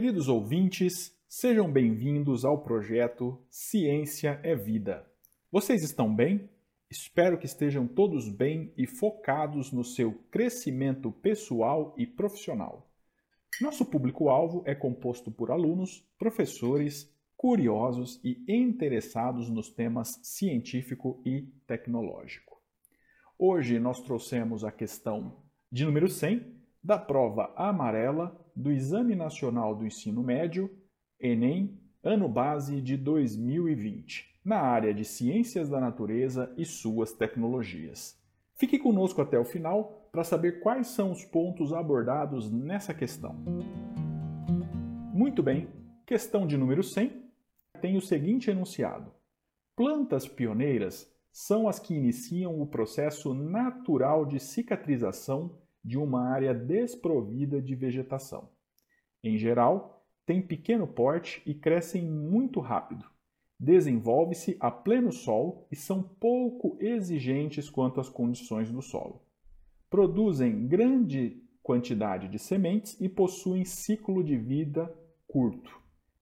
Queridos 0.00 0.28
ouvintes, 0.28 1.14
sejam 1.28 1.70
bem-vindos 1.70 2.42
ao 2.42 2.62
projeto 2.62 3.38
Ciência 3.50 4.40
é 4.42 4.56
Vida. 4.56 5.06
Vocês 5.52 5.82
estão 5.82 6.16
bem? 6.16 6.48
Espero 6.90 7.36
que 7.36 7.44
estejam 7.44 7.86
todos 7.86 8.26
bem 8.26 8.72
e 8.78 8.86
focados 8.86 9.70
no 9.70 9.84
seu 9.84 10.14
crescimento 10.30 11.12
pessoal 11.12 11.94
e 11.98 12.06
profissional. 12.06 12.90
Nosso 13.60 13.84
público-alvo 13.84 14.62
é 14.64 14.74
composto 14.74 15.30
por 15.30 15.50
alunos, 15.50 16.02
professores, 16.18 17.14
curiosos 17.36 18.18
e 18.24 18.42
interessados 18.48 19.50
nos 19.50 19.68
temas 19.68 20.18
científico 20.22 21.20
e 21.26 21.42
tecnológico. 21.66 22.58
Hoje 23.38 23.78
nós 23.78 24.00
trouxemos 24.00 24.64
a 24.64 24.72
questão 24.72 25.42
de 25.70 25.84
número 25.84 26.08
100 26.08 26.59
da 26.82 26.98
prova 26.98 27.52
amarela 27.56 28.38
do 28.56 28.70
Exame 28.72 29.14
Nacional 29.14 29.74
do 29.74 29.86
Ensino 29.86 30.22
Médio, 30.22 30.70
Enem, 31.18 31.78
ano 32.02 32.28
base 32.28 32.80
de 32.80 32.96
2020, 32.96 34.40
na 34.44 34.60
área 34.60 34.94
de 34.94 35.04
Ciências 35.04 35.68
da 35.68 35.78
Natureza 35.80 36.52
e 36.56 36.64
suas 36.64 37.12
tecnologias. 37.12 38.18
Fique 38.54 38.78
conosco 38.78 39.20
até 39.20 39.38
o 39.38 39.44
final 39.44 40.08
para 40.10 40.24
saber 40.24 40.60
quais 40.60 40.88
são 40.88 41.12
os 41.12 41.24
pontos 41.24 41.72
abordados 41.72 42.50
nessa 42.50 42.92
questão. 42.92 43.36
Muito 45.12 45.42
bem, 45.42 45.68
questão 46.06 46.46
de 46.46 46.56
número 46.56 46.82
100 46.82 47.30
tem 47.80 47.96
o 47.96 48.02
seguinte 48.02 48.50
enunciado: 48.50 49.12
Plantas 49.76 50.26
pioneiras 50.26 51.10
são 51.32 51.68
as 51.68 51.78
que 51.78 51.94
iniciam 51.94 52.60
o 52.60 52.66
processo 52.66 53.32
natural 53.34 54.26
de 54.26 54.40
cicatrização 54.40 55.58
de 55.84 55.98
uma 55.98 56.28
área 56.28 56.54
desprovida 56.54 57.60
de 57.60 57.74
vegetação. 57.74 58.50
Em 59.22 59.36
geral, 59.36 60.06
têm 60.26 60.40
pequeno 60.40 60.86
porte 60.86 61.42
e 61.44 61.54
crescem 61.54 62.04
muito 62.04 62.60
rápido. 62.60 63.04
Desenvolve-se 63.58 64.56
a 64.60 64.70
pleno 64.70 65.12
sol 65.12 65.66
e 65.70 65.76
são 65.76 66.02
pouco 66.02 66.76
exigentes 66.80 67.68
quanto 67.68 68.00
às 68.00 68.08
condições 68.08 68.70
do 68.70 68.80
solo. 68.80 69.22
Produzem 69.90 70.66
grande 70.66 71.42
quantidade 71.62 72.28
de 72.28 72.38
sementes 72.38 72.98
e 73.00 73.08
possuem 73.08 73.64
ciclo 73.64 74.24
de 74.24 74.36
vida 74.36 74.92
curto. 75.26 75.78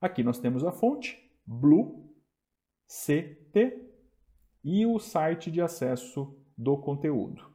Aqui 0.00 0.22
nós 0.22 0.38
temos 0.38 0.64
a 0.64 0.72
fonte 0.72 1.30
Blue 1.46 2.10
CT 2.86 3.90
e 4.64 4.84
o 4.84 4.98
site 4.98 5.50
de 5.50 5.60
acesso 5.60 6.36
do 6.56 6.76
conteúdo. 6.76 7.48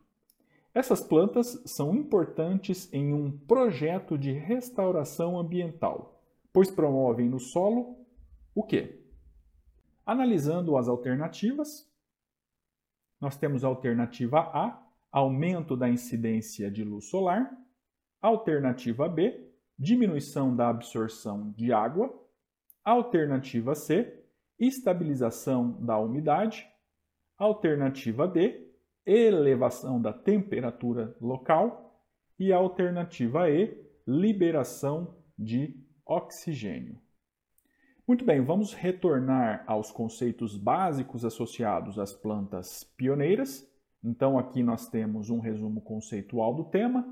Essas 0.75 0.99
plantas 0.99 1.63
são 1.65 1.95
importantes 1.95 2.91
em 2.91 3.13
um 3.13 3.31
projeto 3.31 4.17
de 4.17 4.33
restauração 4.33 5.39
ambiental, 5.39 6.21
pois 6.51 6.69
promovem 6.69 7.29
no 7.29 7.39
solo 7.39 8.05
o 8.53 8.61
quê? 8.61 9.01
Analisando 10.05 10.75
as 10.75 10.89
alternativas, 10.89 11.89
nós 13.21 13.37
temos 13.37 13.63
a 13.63 13.69
alternativa 13.69 14.41
A, 14.41 14.85
aumento 15.09 15.77
da 15.77 15.87
incidência 15.87 16.69
de 16.69 16.83
luz 16.83 17.05
solar, 17.05 17.57
alternativa 18.21 19.07
B, 19.07 19.49
diminuição 19.79 20.53
da 20.53 20.67
absorção 20.67 21.51
de 21.51 21.71
água, 21.71 22.13
alternativa 22.83 23.73
C, 23.75 24.25
estabilização 24.59 25.71
da 25.85 25.97
umidade, 25.97 26.67
alternativa 27.37 28.27
D, 28.27 28.64
elevação 29.05 30.01
da 30.01 30.11
temperatura 30.11 31.15
local 31.21 32.01
e 32.39 32.51
a 32.51 32.57
alternativa 32.57 33.49
E, 33.49 33.85
liberação 34.07 35.15
de 35.37 35.75
oxigênio. 36.05 36.99
Muito 38.07 38.23
bem, 38.23 38.39
vamos 38.39 38.73
retornar 38.73 39.63
aos 39.65 39.91
conceitos 39.91 40.55
básicos 40.55 41.25
associados 41.25 41.97
às 41.97 42.13
plantas 42.13 42.83
pioneiras. 42.95 43.67
Então, 44.03 44.37
aqui 44.37 44.61
nós 44.61 44.87
temos 44.87 45.31
um 45.31 45.39
resumo 45.39 45.81
conceitual 45.81 46.53
do 46.53 46.65
tema. 46.65 47.03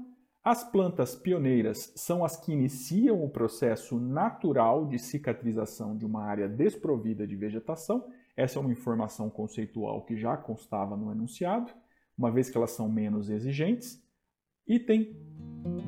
As 0.43 0.63
plantas 0.63 1.15
pioneiras 1.15 1.91
são 1.95 2.23
as 2.23 2.37
que 2.37 2.51
iniciam 2.51 3.23
o 3.23 3.29
processo 3.29 3.99
natural 3.99 4.85
de 4.85 4.99
cicatrização 4.99 5.97
de 5.97 6.05
uma 6.05 6.23
área 6.23 6.47
desprovida 6.47 7.25
de 7.25 7.35
vegetação. 7.35 8.05
Essa 8.35 8.57
é 8.57 8.61
uma 8.61 8.71
informação 8.71 9.29
conceitual 9.29 10.03
que 10.05 10.17
já 10.17 10.35
constava 10.35 10.97
no 10.97 11.11
enunciado 11.11 11.71
uma 12.17 12.31
vez 12.31 12.49
que 12.49 12.57
elas 12.57 12.71
são 12.71 12.89
menos 12.89 13.29
exigentes. 13.29 14.01
Item 14.67 15.16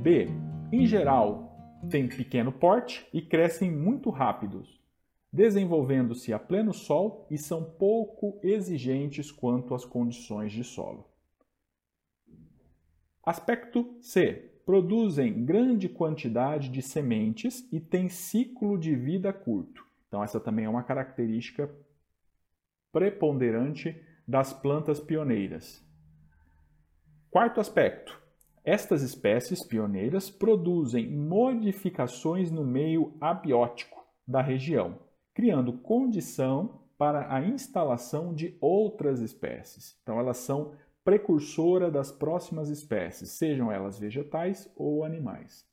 B. 0.01 0.27
Em 0.71 0.85
geral, 0.85 1.55
têm 1.89 2.07
pequeno 2.07 2.51
porte 2.51 3.07
e 3.13 3.21
crescem 3.21 3.71
muito 3.71 4.09
rápidos, 4.09 4.81
desenvolvendo-se 5.31 6.33
a 6.33 6.39
pleno 6.39 6.73
sol 6.73 7.27
e 7.29 7.37
são 7.37 7.63
pouco 7.63 8.39
exigentes 8.43 9.31
quanto 9.31 9.73
às 9.73 9.85
condições 9.85 10.51
de 10.51 10.63
solo. 10.63 11.09
Aspecto 13.23 13.97
C. 14.01 14.51
Produzem 14.65 15.45
grande 15.45 15.87
quantidade 15.87 16.69
de 16.69 16.81
sementes 16.81 17.71
e 17.71 17.79
têm 17.79 18.09
ciclo 18.09 18.79
de 18.79 18.95
vida 18.95 19.31
curto. 19.31 19.85
Então, 20.07 20.23
essa 20.23 20.39
também 20.39 20.65
é 20.65 20.69
uma 20.69 20.81
característica 20.81 21.69
preponderante 22.95 24.01
das 24.25 24.53
plantas 24.53 25.01
pioneiras. 25.01 25.85
Quarto 27.29 27.59
aspecto: 27.59 28.17
estas 28.63 29.01
espécies 29.01 29.61
pioneiras 29.67 30.29
produzem 30.29 31.11
modificações 31.11 32.49
no 32.49 32.63
meio 32.63 33.17
abiótico 33.19 34.01
da 34.25 34.41
região, 34.41 34.97
criando 35.33 35.73
condição 35.73 36.83
para 36.97 37.35
a 37.35 37.45
instalação 37.45 38.33
de 38.33 38.57
outras 38.61 39.19
espécies. 39.19 39.99
Então, 40.01 40.17
elas 40.17 40.37
são 40.37 40.71
precursora 41.03 41.91
das 41.91 42.13
próximas 42.13 42.69
espécies, 42.69 43.37
sejam 43.37 43.69
elas 43.69 43.99
vegetais 43.99 44.71
ou 44.73 45.03
animais. 45.03 45.67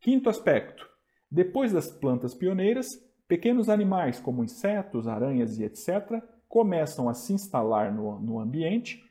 Quinto 0.00 0.28
aspecto: 0.28 0.84
depois 1.30 1.72
das 1.72 1.92
plantas 1.92 2.34
pioneiras, 2.34 2.86
pequenos 3.28 3.68
animais 3.68 4.18
como 4.18 4.42
insetos, 4.42 5.06
aranhas 5.06 5.60
e 5.60 5.62
etc. 5.62 6.20
começam 6.48 7.08
a 7.08 7.14
se 7.14 7.32
instalar 7.32 7.92
no, 7.92 8.20
no 8.20 8.38
ambiente 8.38 9.04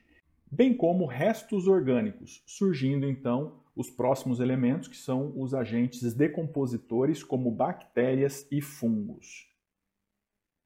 bem 0.50 0.74
como 0.74 1.06
restos 1.06 1.66
orgânicos, 1.66 2.42
surgindo 2.46 3.06
então 3.06 3.60
os 3.74 3.90
próximos 3.90 4.40
elementos 4.40 4.88
que 4.88 4.96
são 4.96 5.32
os 5.36 5.52
agentes 5.52 6.14
decompositores 6.14 7.22
como 7.22 7.50
bactérias 7.50 8.46
e 8.50 8.62
fungos. 8.62 9.46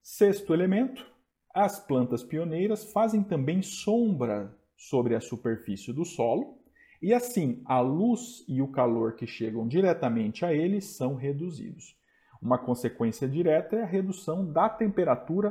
Sexto 0.03 0.55
elemento, 0.55 1.05
as 1.53 1.81
plantas 1.81 2.23
pioneiras 2.23 2.85
fazem 2.93 3.23
também 3.23 3.63
sombra 3.63 4.57
sobre 4.77 5.15
a 5.15 5.21
superfície 5.21 5.93
do 5.93 6.05
solo 6.05 6.59
e 7.03 7.13
assim 7.13 7.63
a 7.65 7.81
luz 7.81 8.45
e 8.47 8.63
o 8.63 8.69
calor 8.69 9.15
que 9.15 9.27
chegam 9.27 9.67
diretamente 9.67 10.45
a 10.45 10.55
eles 10.55 10.85
são 10.85 11.15
reduzidos. 11.15 11.99
Uma 12.41 12.59
consequência 12.59 13.29
direta 13.29 13.77
é 13.77 13.83
a 13.83 13.87
redução 13.87 14.51
da 14.51 14.69
temperatura 14.69 15.51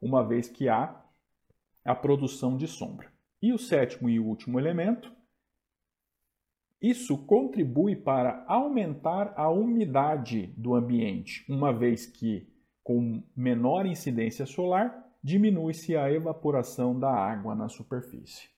uma 0.00 0.26
vez 0.26 0.48
que 0.48 0.68
há 0.68 1.02
a 1.84 1.94
produção 1.94 2.56
de 2.56 2.66
sombra. 2.66 3.12
E 3.42 3.52
o 3.52 3.58
sétimo 3.58 4.08
e 4.08 4.18
último 4.18 4.58
elemento, 4.58 5.12
isso 6.80 7.16
contribui 7.26 7.96
para 7.96 8.44
aumentar 8.46 9.32
a 9.36 9.48
umidade 9.50 10.48
do 10.56 10.74
ambiente, 10.74 11.44
uma 11.48 11.72
vez 11.72 12.06
que, 12.06 12.46
com 12.82 13.22
menor 13.34 13.86
incidência 13.86 14.44
solar, 14.44 15.02
diminui-se 15.22 15.96
a 15.96 16.10
evaporação 16.12 16.98
da 16.98 17.10
água 17.10 17.54
na 17.54 17.68
superfície. 17.68 18.50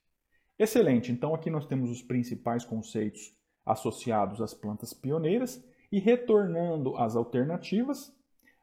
Excelente, 0.58 1.12
então 1.12 1.34
aqui 1.34 1.50
nós 1.50 1.66
temos 1.66 1.90
os 1.90 2.02
principais 2.02 2.64
conceitos 2.64 3.32
associados 3.64 4.40
às 4.40 4.54
plantas 4.54 4.92
pioneiras 4.92 5.64
e 5.92 6.00
retornando 6.00 6.96
às 6.96 7.14
alternativas. 7.14 8.12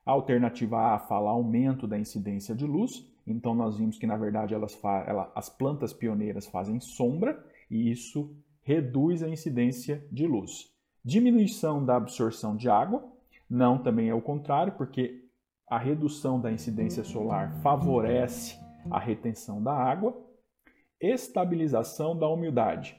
A 0.06 0.12
alternativa 0.12 0.96
A 0.96 1.00
fala 1.00 1.30
aumento 1.30 1.88
da 1.88 1.98
incidência 1.98 2.54
de 2.54 2.66
luz, 2.66 3.08
então 3.26 3.56
nós 3.56 3.78
vimos 3.78 3.98
que 3.98 4.06
na 4.06 4.18
verdade 4.18 4.54
elas 4.54 4.78
ela, 4.84 5.32
as 5.34 5.50
plantas 5.50 5.94
pioneiras 5.94 6.46
fazem 6.46 6.80
sombra 6.80 7.44
e 7.70 7.90
isso 7.90 8.36
reduz 8.64 9.24
a 9.24 9.30
incidência 9.30 10.06
de 10.12 10.28
luz. 10.28 10.74
Diminuição 11.04 11.84
da 11.84 11.98
absorção 11.98 12.56
de 12.56 12.70
água, 12.70 13.04
não 13.50 13.78
também 13.78 14.10
é 14.10 14.14
o 14.14 14.22
contrário, 14.22 14.74
porque 14.74 15.24
a 15.68 15.78
redução 15.78 16.40
da 16.40 16.52
incidência 16.52 17.04
solar 17.04 17.52
favorece 17.62 18.58
a 18.90 19.00
retenção 19.00 19.62
da 19.62 19.74
água. 19.74 20.16
Estabilização 21.00 22.18
da 22.18 22.30
umidade. 22.30 22.96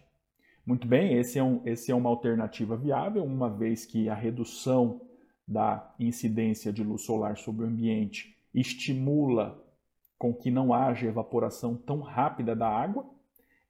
Muito 0.67 0.87
bem, 0.87 1.19
esse 1.19 1.39
é, 1.39 1.43
um, 1.43 1.61
esse 1.65 1.91
é 1.91 1.95
uma 1.95 2.09
alternativa 2.11 2.77
viável, 2.77 3.25
uma 3.25 3.51
vez 3.51 3.87
que 3.87 4.09
a 4.09 4.15
redução 4.15 5.01
da 5.47 5.95
incidência 5.99 6.73
de 6.73 6.83
luz 6.83 7.03
solar 7.03 7.37
sobre 7.37 7.65
o 7.65 7.69
ambiente 7.69 8.37
estimula 8.55 9.63
com 10.19 10.33
que 10.33 10.51
não 10.51 10.73
haja 10.73 11.07
evaporação 11.07 11.77
tão 11.77 12.01
rápida 12.01 12.55
da 12.55 12.69
água. 12.69 13.05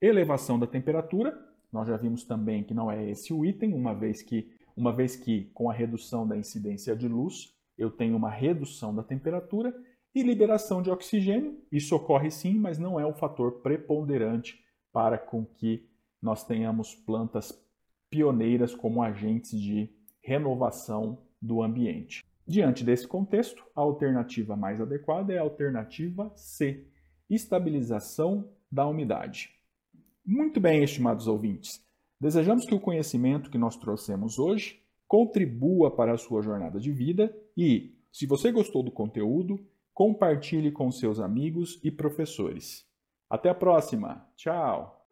Elevação 0.00 0.59
da 0.59 0.67
temperatura, 0.67 1.37
nós 1.73 1.88
já 1.88 1.97
vimos 1.97 2.25
também 2.25 2.62
que 2.62 2.75
não 2.75 2.91
é 2.91 3.11
esse 3.11 3.32
o 3.32 3.44
item, 3.44 3.75
uma 3.75 3.94
vez 3.94 4.23
que 4.23 4.53
uma 4.76 4.93
vez 4.93 5.15
que 5.15 5.44
com 5.55 5.71
a 5.71 5.73
redução 5.73 6.26
da 6.26 6.37
incidência 6.37 6.97
de 6.97 7.06
luz, 7.06 7.55
eu 7.79 7.91
tenho 7.91 8.17
uma 8.17 8.31
redução 8.31 8.94
da 8.94 9.05
temperatura 9.05 9.75
e 10.12 10.23
liberação 10.23 10.82
de 10.82 10.91
oxigênio. 10.91 11.61
Isso 11.71 11.94
ocorre 11.94 12.31
sim, 12.31 12.59
mas 12.59 12.79
não 12.79 12.99
é 12.99 13.06
um 13.06 13.15
fator 13.15 13.61
preponderante 13.61 14.61
para 14.93 15.17
com 15.17 15.44
que 15.44 15.88
nós 16.21 16.44
tenhamos 16.44 16.94
plantas 16.94 17.53
pioneiras 18.11 18.75
como 18.75 19.03
agentes 19.03 19.61
de 19.61 19.91
renovação 20.23 21.19
do 21.44 21.62
ambiente. 21.62 22.25
Diante 22.46 22.85
desse 22.85 23.06
contexto, 23.06 23.64
a 23.75 23.81
alternativa 23.81 24.56
mais 24.56 24.81
adequada 24.81 25.32
é 25.32 25.38
a 25.38 25.43
alternativa 25.43 26.32
C, 26.35 26.87
estabilização 27.29 28.50
da 28.70 28.87
umidade. 28.87 29.50
Muito 30.25 30.61
bem, 30.61 30.82
estimados 30.82 31.26
ouvintes. 31.26 31.82
Desejamos 32.20 32.64
que 32.67 32.75
o 32.75 32.81
conhecimento 32.81 33.50
que 33.50 33.58
nós 33.58 33.76
trouxemos 33.76 34.38
hoje 34.38 34.82
contribua 35.06 35.91
para 35.91 36.14
a 36.14 36.19
sua 36.19 36.43
jornada 36.43 36.81
de 36.81 36.91
vida 36.91 37.35
e, 37.56 37.94
se 38.11 38.26
você 38.26 38.50
gostou 38.50 38.82
do 38.82 38.90
conteúdo, 38.90 39.61
compartilhe 39.93 40.73
com 40.73 40.90
seus 40.90 41.20
amigos 41.20 41.79
e 41.85 41.90
professores. 41.90 42.87
Até 43.29 43.50
a 43.50 43.55
próxima. 43.55 44.26
Tchau. 44.37 45.06